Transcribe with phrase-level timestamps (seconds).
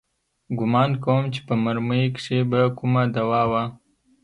[0.57, 3.63] ګومان کوم چې په مرمۍ کښې به کومه دوا وه.